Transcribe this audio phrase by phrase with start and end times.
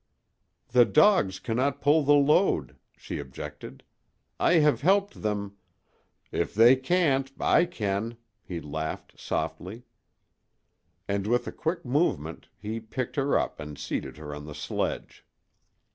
[0.69, 3.83] "The dogs cannot pull the load," she objected.
[4.39, 5.57] "I have helped them"
[6.31, 9.83] "If they can't, I can," he laughed, softly;
[11.07, 15.23] and with a quick movement he picked her up and seated her on the sledge.